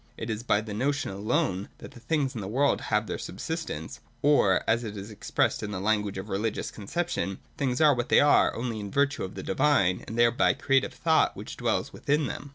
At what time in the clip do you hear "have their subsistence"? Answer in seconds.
2.89-3.99